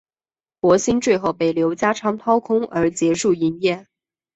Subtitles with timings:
[0.59, 3.85] 博新最后被刘家昌掏空而结束营业。